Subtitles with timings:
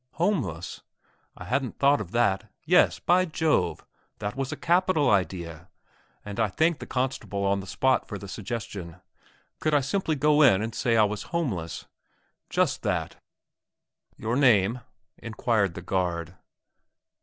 [0.13, 0.81] Homeless?
[1.37, 2.49] I hadn't thought of that.
[2.65, 3.85] Yes, by Jove,
[4.17, 5.69] that was a capital idea;
[6.25, 8.95] and I thanked the constable on the spot for the suggestion.
[9.59, 11.85] Could I simply go in and say I was homeless?
[12.49, 13.17] "Just that."...
[14.17, 14.79] "Your name?"
[15.19, 16.33] inquired the guard.